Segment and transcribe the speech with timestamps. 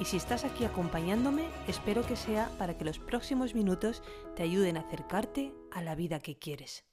[0.00, 4.02] y si estás aquí acompañándome, espero que sea para que los próximos minutos
[4.36, 6.84] te ayuden a acercarte a la vida que quieres.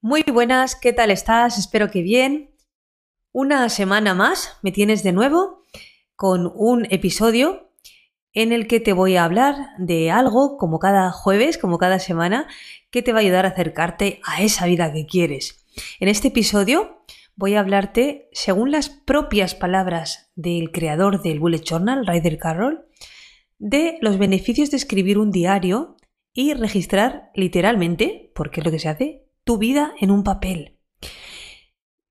[0.00, 1.58] Muy buenas, ¿qué tal estás?
[1.58, 2.54] Espero que bien.
[3.32, 5.64] Una semana más me tienes de nuevo
[6.14, 7.72] con un episodio
[8.32, 12.46] en el que te voy a hablar de algo, como cada jueves, como cada semana,
[12.90, 15.64] que te va a ayudar a acercarte a esa vida que quieres.
[15.98, 17.02] En este episodio
[17.36, 22.86] voy a hablarte, según las propias palabras del creador del Bullet Journal, Ryder Carroll,
[23.58, 25.96] de los beneficios de escribir un diario
[26.32, 30.78] y registrar literalmente, porque es lo que se hace, tu vida en un papel.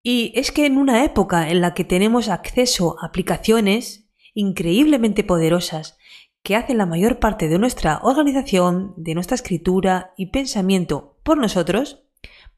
[0.01, 5.97] Y es que en una época en la que tenemos acceso a aplicaciones increíblemente poderosas
[6.43, 12.03] que hacen la mayor parte de nuestra organización, de nuestra escritura y pensamiento por nosotros,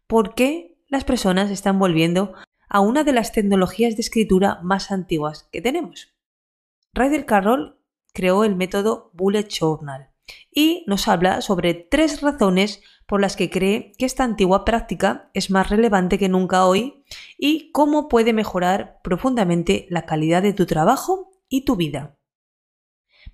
[0.07, 2.33] ¿por qué las personas están volviendo
[2.69, 6.13] a una de las tecnologías de escritura más antiguas que tenemos.
[6.93, 7.79] Ryder Carroll
[8.13, 10.09] creó el método Bullet Journal
[10.51, 15.49] y nos habla sobre tres razones por las que cree que esta antigua práctica es
[15.49, 17.03] más relevante que nunca hoy
[17.37, 22.17] y cómo puede mejorar profundamente la calidad de tu trabajo y tu vida.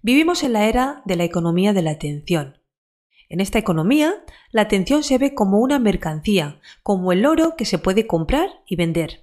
[0.02, 2.60] Vivimos en la era de la economía de la atención,
[3.34, 7.80] en esta economía, la atención se ve como una mercancía, como el oro que se
[7.80, 9.23] puede comprar y vender.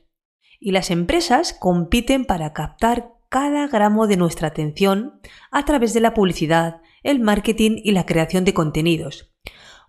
[0.61, 6.13] Y las empresas compiten para captar cada gramo de nuestra atención a través de la
[6.13, 9.33] publicidad, el marketing y la creación de contenidos.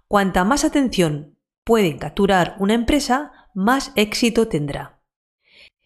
[0.08, 5.02] Cuanta más atención pueden capturar una empresa, más éxito tendrá.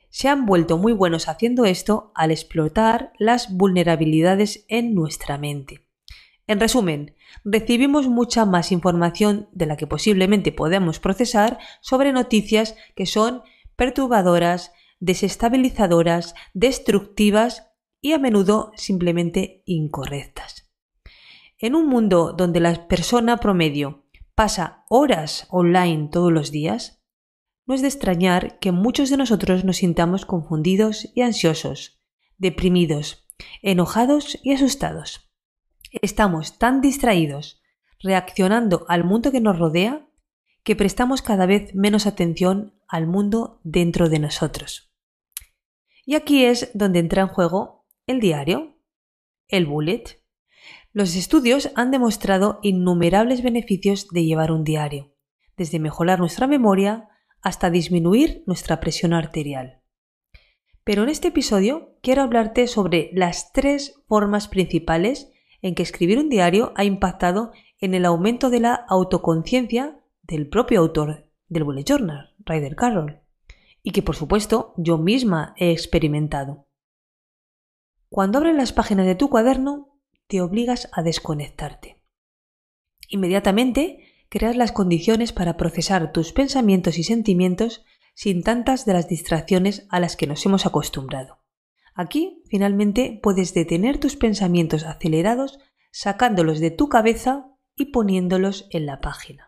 [0.09, 5.87] Se han vuelto muy buenos haciendo esto al explotar las vulnerabilidades en nuestra mente.
[6.47, 13.07] En resumen, recibimos mucha más información de la que posiblemente podemos procesar sobre noticias que
[13.07, 13.41] son
[13.75, 20.71] perturbadoras, desestabilizadoras, destructivas y a menudo simplemente incorrectas.
[21.57, 24.05] En un mundo donde la persona promedio
[24.35, 27.01] pasa horas online todos los días,
[27.65, 31.99] no es de extrañar que muchos de nosotros nos sintamos confundidos y ansiosos,
[32.37, 33.27] deprimidos,
[33.61, 35.31] enojados y asustados.
[36.01, 37.61] Estamos tan distraídos
[37.99, 40.07] reaccionando al mundo que nos rodea
[40.63, 44.91] que prestamos cada vez menos atención al mundo dentro de nosotros.
[46.05, 48.77] Y aquí es donde entra en juego el diario,
[49.47, 50.21] el bullet.
[50.93, 55.13] Los estudios han demostrado innumerables beneficios de llevar un diario,
[55.57, 57.09] desde mejorar nuestra memoria
[57.41, 59.81] hasta disminuir nuestra presión arterial.
[60.83, 65.31] Pero en este episodio quiero hablarte sobre las tres formas principales
[65.63, 70.79] en que escribir un diario ha impactado en el aumento de la autoconciencia del propio
[70.79, 73.21] autor del Bullet Journal, Ryder Carroll,
[73.83, 76.67] y que por supuesto yo misma he experimentado.
[78.09, 82.01] Cuando abres las páginas de tu cuaderno, te obligas a desconectarte.
[83.09, 89.85] Inmediatamente creas las condiciones para procesar tus pensamientos y sentimientos sin tantas de las distracciones
[89.89, 91.39] a las que nos hemos acostumbrado.
[91.93, 95.59] Aquí, finalmente, puedes detener tus pensamientos acelerados
[95.91, 99.44] sacándolos de tu cabeza y poniéndolos en la página.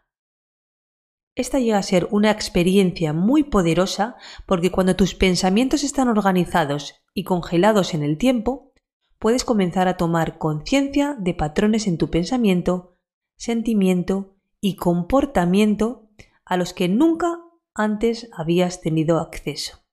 [1.37, 4.15] Esta llega a ser una experiencia muy poderosa
[4.47, 8.73] porque cuando tus pensamientos están organizados y congelados en el tiempo,
[9.19, 12.97] puedes comenzar a tomar conciencia de patrones en tu pensamiento,
[13.35, 16.09] sentimiento y comportamiento
[16.43, 17.39] a los que nunca
[17.75, 19.83] antes habías tenido acceso.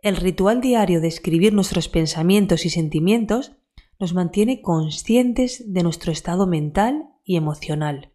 [0.00, 3.58] El ritual diario de escribir nuestros pensamientos y sentimientos
[3.98, 8.14] nos mantiene conscientes de nuestro estado mental y emocional.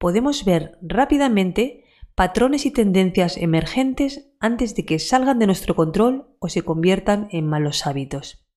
[0.00, 6.48] Podemos ver rápidamente patrones y tendencias emergentes antes de que salgan de nuestro control o
[6.48, 8.48] se conviertan en malos hábitos.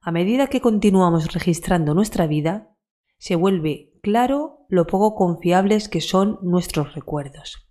[0.00, 2.76] A medida que continuamos registrando nuestra vida,
[3.18, 7.68] se vuelve claro lo poco confiables que son nuestros recuerdos.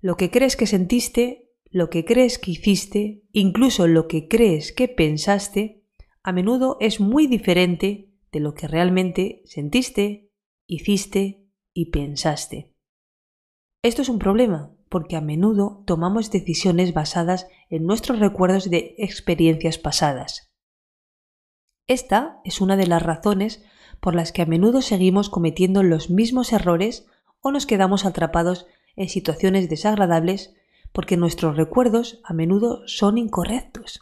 [0.00, 4.88] Lo que crees que sentiste lo que crees que hiciste, incluso lo que crees que
[4.88, 5.84] pensaste,
[6.22, 10.30] a menudo es muy diferente de lo que realmente sentiste,
[10.66, 11.45] hiciste
[11.76, 12.72] y pensaste.
[13.82, 19.76] Esto es un problema porque a menudo tomamos decisiones basadas en nuestros recuerdos de experiencias
[19.76, 20.50] pasadas.
[21.86, 23.62] Esta es una de las razones
[24.00, 27.06] por las que a menudo seguimos cometiendo los mismos errores
[27.40, 30.54] o nos quedamos atrapados en situaciones desagradables
[30.92, 34.00] porque nuestros recuerdos a menudo son incorrectos.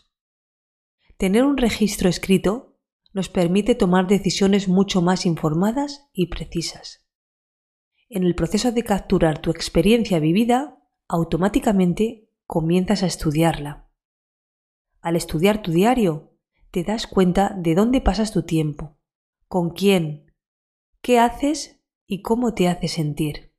[1.17, 2.77] Tener un registro escrito
[3.13, 7.04] nos permite tomar decisiones mucho más informadas y precisas.
[8.15, 10.79] En el proceso de capturar tu experiencia vivida,
[11.09, 13.91] automáticamente comienzas a estudiarla.
[15.01, 16.31] Al estudiar tu diario,
[16.71, 18.97] te das cuenta de dónde pasas tu tiempo,
[19.49, 20.33] con quién,
[21.03, 23.53] qué haces y cómo te hace sentir.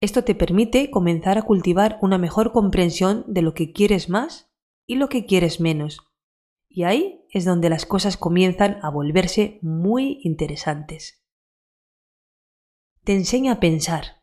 [0.00, 4.50] Esto te permite comenzar a cultivar una mejor comprensión de lo que quieres más
[4.86, 6.00] y lo que quieres menos.
[6.70, 11.23] Y ahí es donde las cosas comienzan a volverse muy interesantes.
[13.04, 14.22] Te enseña a pensar.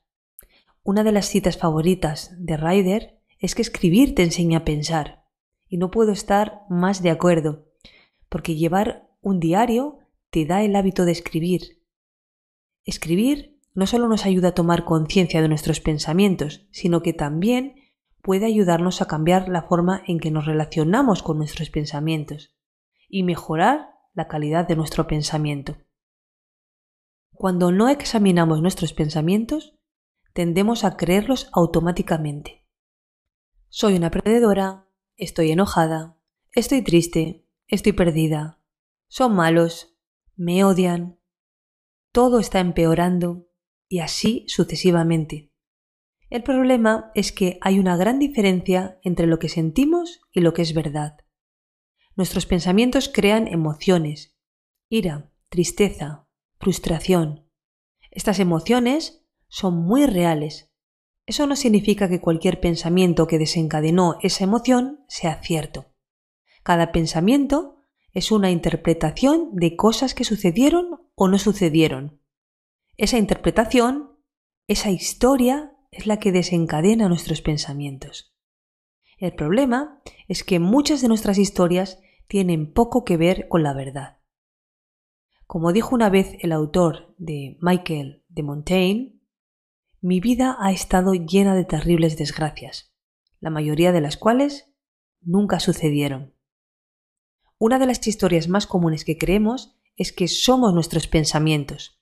[0.81, 5.24] Una de las citas favoritas de Ryder es que escribir te enseña a pensar.
[5.69, 7.68] Y no puedo estar más de acuerdo,
[8.28, 10.00] porque llevar un diario
[10.31, 11.83] te da el hábito de escribir.
[12.83, 17.75] Escribir no solo nos ayuda a tomar conciencia de nuestros pensamientos, sino que también
[18.24, 22.56] puede ayudarnos a cambiar la forma en que nos relacionamos con nuestros pensamientos
[23.07, 25.78] y mejorar la calidad de nuestro pensamiento.
[27.33, 29.75] Cuando no examinamos nuestros pensamientos,
[30.33, 32.68] tendemos a creerlos automáticamente.
[33.69, 36.18] Soy una perdedora, estoy enojada,
[36.51, 38.60] estoy triste, estoy perdida,
[39.07, 39.98] son malos,
[40.36, 41.19] me odian,
[42.12, 43.48] todo está empeorando
[43.88, 45.51] y así sucesivamente.
[46.30, 50.62] El problema es que hay una gran diferencia entre lo que sentimos y lo que
[50.62, 51.18] es verdad.
[52.16, 54.38] Nuestros pensamientos crean emociones,
[54.89, 56.28] ira, tristeza,
[56.61, 57.49] frustración.
[58.11, 60.71] Estas emociones son muy reales.
[61.25, 65.93] Eso no significa que cualquier pensamiento que desencadenó esa emoción sea cierto.
[66.63, 72.21] Cada pensamiento es una interpretación de cosas que sucedieron o no sucedieron.
[72.97, 74.19] Esa interpretación,
[74.67, 78.33] esa historia, es la que desencadena nuestros pensamientos.
[79.17, 84.20] El problema es que muchas de nuestras historias tienen poco que ver con la verdad.
[85.51, 89.19] Como dijo una vez el autor de Michael de Montaigne,
[90.00, 92.95] mi vida ha estado llena de terribles desgracias,
[93.42, 94.74] la mayoría de las cuales
[95.19, 96.33] nunca sucedieron.
[97.57, 102.01] Una de las historias más comunes que creemos es que somos nuestros pensamientos.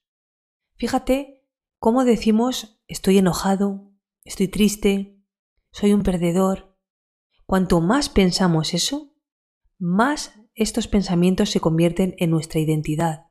[0.75, 1.43] Fíjate
[1.79, 3.91] cómo decimos estoy enojado,
[4.25, 5.23] estoy triste,
[5.71, 6.77] soy un perdedor.
[7.47, 9.15] Cuanto más pensamos eso,
[9.79, 13.28] más estos pensamientos se convierten en nuestra identidad.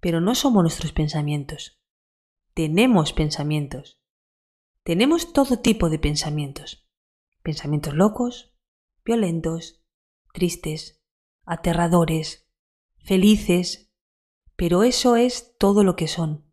[0.00, 1.80] Pero no somos nuestros pensamientos.
[2.54, 4.00] Tenemos pensamientos.
[4.82, 6.88] Tenemos todo tipo de pensamientos.
[7.42, 8.56] Pensamientos locos,
[9.04, 9.84] violentos,
[10.32, 11.02] tristes,
[11.44, 12.48] aterradores,
[12.98, 13.92] felices,
[14.56, 16.52] pero eso es todo lo que son.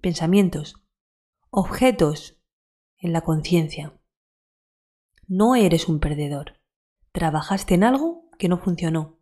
[0.00, 0.76] Pensamientos,
[1.50, 2.40] objetos
[2.98, 4.00] en la conciencia.
[5.26, 6.60] No eres un perdedor.
[7.12, 9.20] Trabajaste en algo que no funcionó.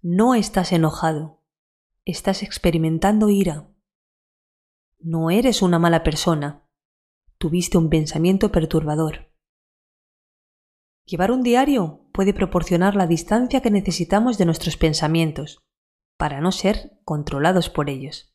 [0.00, 1.41] No estás enojado.
[2.04, 3.72] Estás experimentando ira.
[4.98, 6.68] No eres una mala persona.
[7.38, 9.32] Tuviste un pensamiento perturbador.
[11.04, 15.62] Llevar un diario puede proporcionar la distancia que necesitamos de nuestros pensamientos,
[16.16, 18.34] para no ser controlados por ellos.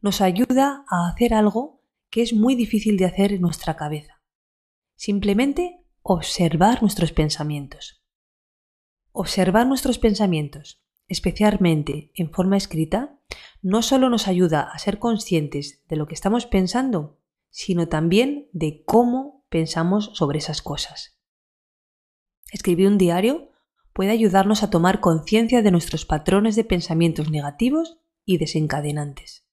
[0.00, 4.22] Nos ayuda a hacer algo que es muy difícil de hacer en nuestra cabeza.
[4.94, 8.04] Simplemente observar nuestros pensamientos.
[9.10, 10.81] Observar nuestros pensamientos,
[11.12, 13.18] especialmente en forma escrita,
[13.60, 17.18] no solo nos ayuda a ser conscientes de lo que estamos pensando,
[17.50, 21.18] sino también de cómo pensamos sobre esas cosas.
[22.50, 23.50] Escribir un diario
[23.92, 29.46] puede ayudarnos a tomar conciencia de nuestros patrones de pensamientos negativos y desencadenantes.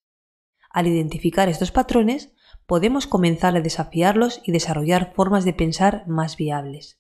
[0.69, 2.31] Al identificar estos patrones,
[2.67, 6.98] podemos comenzar a desafiarlos y desarrollar formas de pensar más viables.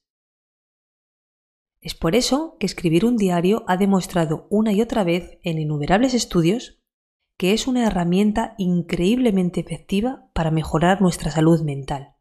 [1.81, 6.13] Es por eso que escribir un diario ha demostrado una y otra vez en innumerables
[6.13, 6.79] estudios
[7.37, 12.17] que es una herramienta increíblemente efectiva para mejorar nuestra salud mental,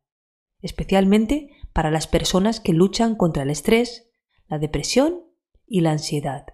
[0.63, 4.13] especialmente para las personas que luchan contra el estrés,
[4.47, 5.25] la depresión
[5.67, 6.47] y la ansiedad.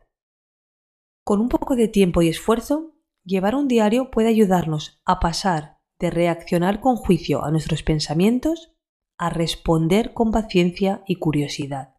[1.24, 6.10] Con un poco de tiempo y esfuerzo, llevar un diario puede ayudarnos a pasar de
[6.10, 8.72] reaccionar con juicio a nuestros pensamientos
[9.18, 11.93] a responder con paciencia y curiosidad.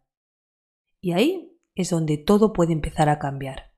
[1.00, 3.72] Y ahí es donde todo puede empezar a cambiar.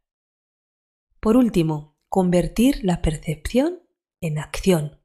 [1.20, 3.82] Por último, convertir la percepción
[4.20, 5.02] en acción.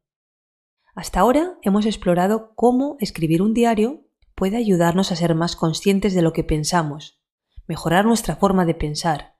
[0.95, 6.21] Hasta ahora hemos explorado cómo escribir un diario puede ayudarnos a ser más conscientes de
[6.21, 7.23] lo que pensamos,
[7.67, 9.33] mejorar nuestra forma de pensar.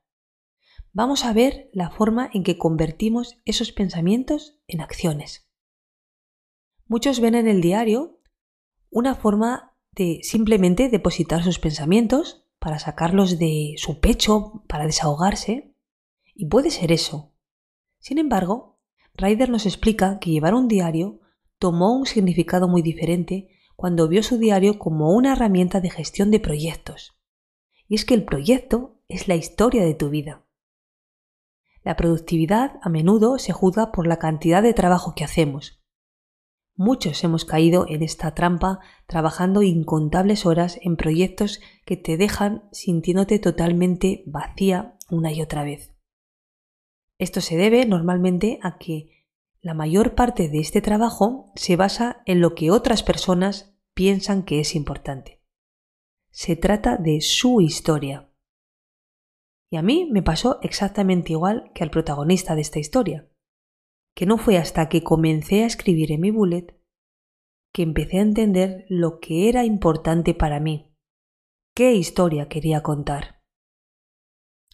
[0.95, 5.49] vamos a ver la forma en que convertimos esos pensamientos en acciones.
[6.85, 8.21] Muchos ven en el diario
[8.91, 15.75] una forma de simplemente depositar sus pensamientos para sacarlos de su pecho, para desahogarse,
[16.33, 17.33] y puede ser eso.
[17.99, 18.79] Sin embargo,
[19.15, 21.19] Ryder nos explica que llevar un diario
[21.59, 26.39] tomó un significado muy diferente cuando vio su diario como una herramienta de gestión de
[26.39, 27.19] proyectos.
[27.89, 30.45] Y es que el proyecto es la historia de tu vida.
[31.83, 35.82] La productividad a menudo se juzga por la cantidad de trabajo que hacemos.
[36.75, 43.37] Muchos hemos caído en esta trampa trabajando incontables horas en proyectos que te dejan sintiéndote
[43.37, 45.93] totalmente vacía una y otra vez.
[47.19, 49.27] Esto se debe normalmente a que
[49.61, 54.59] la mayor parte de este trabajo se basa en lo que otras personas piensan que
[54.59, 55.41] es importante.
[56.31, 58.31] Se trata de su historia.
[59.69, 63.29] Y a mí me pasó exactamente igual que al protagonista de esta historia,
[64.15, 66.79] que no fue hasta que comencé a escribir en mi bullet
[67.73, 70.93] que empecé a entender lo que era importante para mí,
[71.73, 73.41] qué historia quería contar.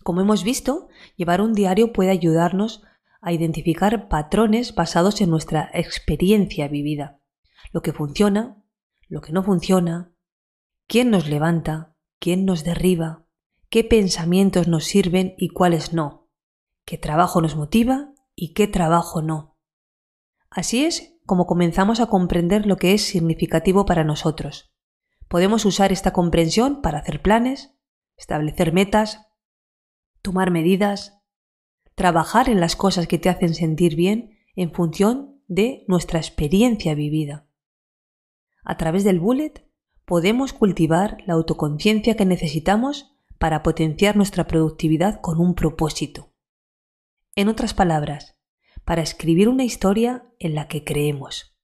[0.04, 2.84] Como hemos visto, llevar un diario puede ayudarnos
[3.22, 7.22] a identificar patrones basados en nuestra experiencia vivida,
[7.72, 8.62] lo que funciona,
[9.08, 10.14] lo que no funciona,
[10.88, 13.26] quién nos levanta, quién nos derriba,
[13.70, 16.30] qué pensamientos nos sirven y cuáles no,
[16.86, 19.58] qué trabajo nos motiva y qué trabajo no.
[20.50, 24.74] Así es como comenzamos a comprender lo que es significativo para nosotros.
[25.28, 27.76] Podemos usar esta comprensión para hacer planes,
[28.16, 29.28] establecer metas,
[30.22, 31.22] tomar medidas,
[31.96, 37.46] trabajar en las cosas que te hacen sentir bien en función de nuestra experiencia vivida.
[38.64, 39.70] A través del bullet
[40.06, 46.30] podemos cultivar la autoconciencia que necesitamos para potenciar nuestra productividad con un propósito.
[47.36, 48.38] En otras palabras,
[48.86, 51.56] para escribir una historia en la que creemos.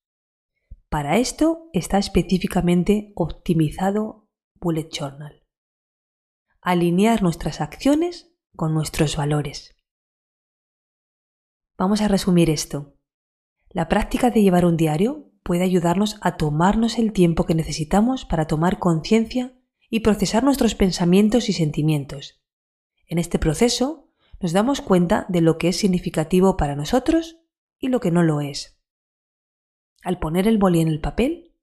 [0.89, 4.29] Para esto está específicamente optimizado
[4.61, 5.43] Bullet Journal.
[6.61, 9.75] Alinear nuestras acciones con nuestros valores.
[11.77, 12.95] Vamos a resumir esto.
[13.69, 18.47] La práctica de llevar un diario puede ayudarnos a tomarnos el tiempo que necesitamos para
[18.47, 22.41] tomar conciencia y procesar nuestros pensamientos y sentimientos.
[23.07, 24.04] En este proceso
[24.39, 27.37] nos damos cuenta de lo que es significativo para nosotros
[27.79, 28.79] y lo que no lo es.
[30.03, 31.55] Al poner el boli en el papel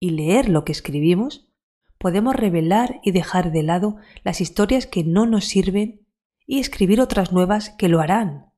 [0.00, 1.52] y leer lo que escribimos,
[1.98, 6.06] podemos revelar y dejar de lado las historias que no nos sirven
[6.46, 8.52] y escribir otras nuevas que lo harán,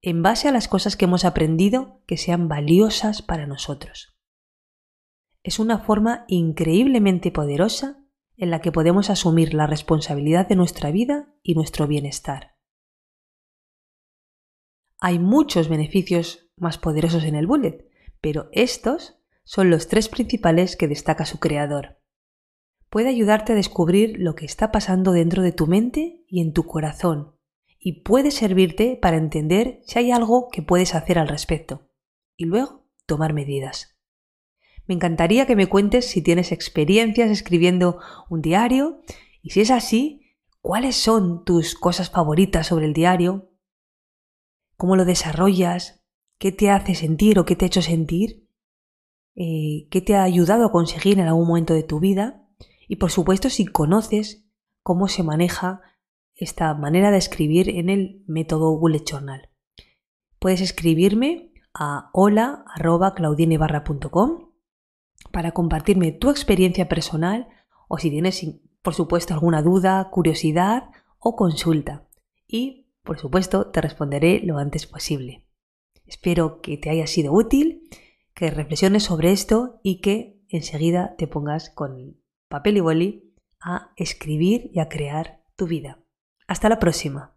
[0.00, 4.16] en base a las cosas que hemos aprendido que sean valiosas para nosotros.
[5.42, 8.04] Es una forma increíblemente poderosa
[8.36, 12.51] en la que podemos asumir la responsabilidad de nuestra vida y nuestro bienestar.
[15.04, 17.88] Hay muchos beneficios más poderosos en el bullet,
[18.20, 21.98] pero estos son los tres principales que destaca su creador.
[22.88, 26.66] Puede ayudarte a descubrir lo que está pasando dentro de tu mente y en tu
[26.66, 27.34] corazón,
[27.80, 31.88] y puede servirte para entender si hay algo que puedes hacer al respecto,
[32.36, 33.98] y luego tomar medidas.
[34.86, 37.98] Me encantaría que me cuentes si tienes experiencias escribiendo
[38.30, 39.00] un diario
[39.42, 43.51] y si es así, ¿cuáles son tus cosas favoritas sobre el diario?
[44.82, 46.02] ¿Cómo lo desarrollas?
[46.38, 48.48] ¿Qué te hace sentir o qué te ha hecho sentir?
[49.36, 52.48] Eh, ¿Qué te ha ayudado a conseguir en algún momento de tu vida?
[52.88, 54.44] Y por supuesto si conoces
[54.82, 55.82] cómo se maneja
[56.34, 59.50] esta manera de escribir en el método Bullet Journal.
[60.40, 64.50] Puedes escribirme a hola.claudinebarra.com
[65.30, 67.46] para compartirme tu experiencia personal
[67.86, 68.44] o si tienes,
[68.82, 72.08] por supuesto, alguna duda, curiosidad o consulta.
[72.48, 75.46] Y, por supuesto, te responderé lo antes posible.
[76.06, 77.88] Espero que te haya sido útil,
[78.34, 84.70] que reflexiones sobre esto y que enseguida te pongas con papel y boli a escribir
[84.72, 86.04] y a crear tu vida.
[86.46, 87.36] Hasta la próxima.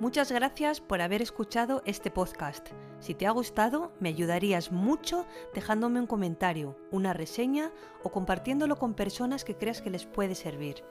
[0.00, 2.68] Muchas gracias por haber escuchado este podcast.
[3.00, 7.70] Si te ha gustado, me ayudarías mucho dejándome un comentario, una reseña
[8.02, 10.82] o compartiéndolo con personas que creas que les puede servir.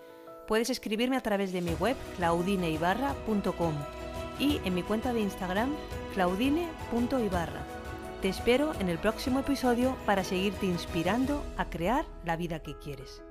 [0.50, 3.76] Puedes escribirme a través de mi web claudineibarra.com
[4.40, 5.76] y en mi cuenta de Instagram
[6.16, 7.64] claudine.ibarra.
[8.24, 13.22] Te espero en el próximo episodio para seguirte inspirando a crear la vida que quieres.